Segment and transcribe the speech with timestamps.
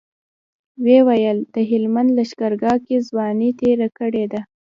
[0.83, 4.41] ويې ويل د هلمند لښکرګاه کې ځواني تېره کړې ده.